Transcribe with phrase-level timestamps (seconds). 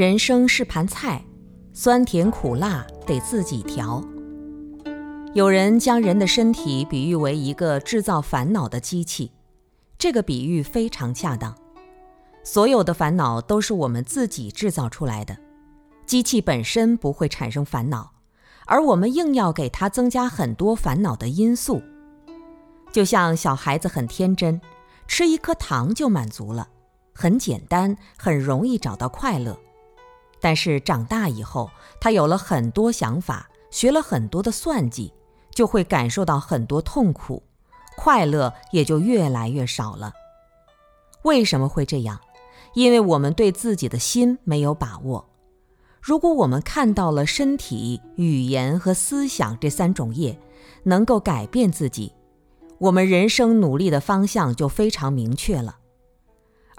[0.00, 1.22] 人生是盘菜，
[1.74, 4.02] 酸甜苦辣得自己调。
[5.34, 9.30] 有人将人的身体比喻为一个制造烦恼的机器，
[9.98, 11.54] 这个比喻非常恰当。
[12.42, 15.36] 所有的烦恼都是我们自己制造出来的，
[16.06, 18.10] 机器本身不会产生烦恼，
[18.64, 21.82] 而我们硬要给它增加很多烦恼的因素。
[22.90, 24.58] 就像小孩子很天真，
[25.06, 26.66] 吃一颗糖就满足了，
[27.12, 29.54] 很简单，很容易找到快乐。
[30.40, 35.12] 但是长大以后，他有了很多想法，学了很多的算计，
[35.54, 37.42] 就会感受到很多痛苦，
[37.96, 40.12] 快乐也就越来越少了。
[41.22, 42.18] 为什么会这样？
[42.74, 45.28] 因为我们对自己的心没有把握。
[46.00, 50.38] 如果我们看到了身体、语言和思想这三种业
[50.84, 52.14] 能够改变自己，
[52.78, 55.79] 我们人生努力的方向就非常明确了。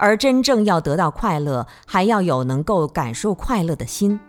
[0.01, 4.19] 而真正要得到快乐，还要有能够感受快乐的心。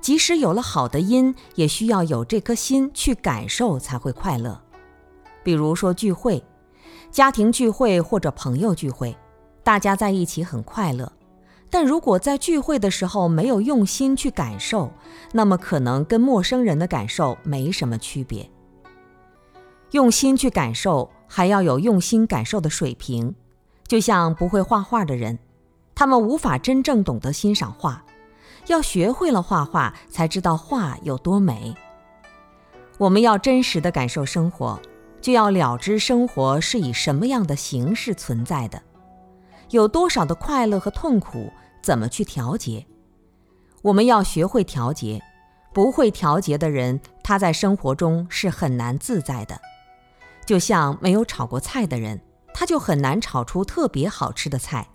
[0.00, 4.60] 即使有了好的因，也需要有这颗心去感受才会快乐。
[5.44, 6.42] 比如说聚会、
[7.12, 9.16] 家庭聚会或者朋友聚会。
[9.62, 11.12] 大家在一起很快乐，
[11.70, 14.90] 但如果在聚会的时候没有用心去感受，
[15.30, 18.50] 那么可能跟陌生人的感受没什么区别。
[19.92, 23.32] 用心去感受，还要有用心感受的水平。
[23.94, 25.38] 就像不会画画的人，
[25.94, 28.04] 他们无法真正懂得欣赏画，
[28.66, 31.72] 要学会了画画，才知道画有多美。
[32.98, 34.82] 我们要真实的感受生活，
[35.20, 38.82] 就要了知生活是以什么样的形式存在的。
[39.70, 42.84] 有多少的快乐和痛苦，怎么去调节？
[43.82, 45.22] 我们要学会调节。
[45.72, 49.60] 不会调节的人，他在生活中是很难自在的。
[50.44, 52.20] 就像没有炒过菜的人，
[52.54, 54.88] 他就很难炒出特别好吃的菜。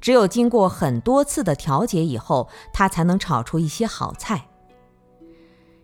[0.00, 4.46] 只有经过很多次的调节以后，他才能炒出一些好菜。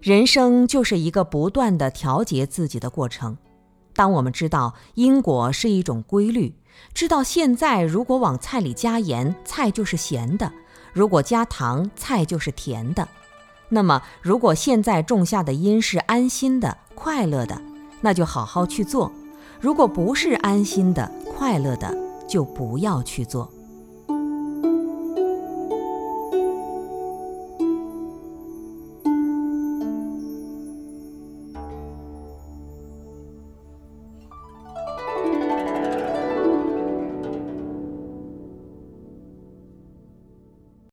[0.00, 3.36] 人生就是一个不断的调节自己的过程。
[3.94, 6.54] 当我们知道因果是一种规律，
[6.94, 10.52] 知道现在如果往菜里加盐，菜就是咸的；
[10.92, 13.08] 如果加糖，菜就是甜的。
[13.68, 17.60] 那么，如果现在种下的因是安心的、快乐的，
[18.00, 19.10] 那就好好去做；
[19.60, 21.92] 如果不是安心的、快乐的，
[22.28, 23.50] 就不要去做。